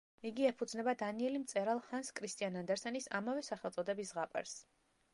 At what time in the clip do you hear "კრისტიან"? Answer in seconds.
2.21-2.59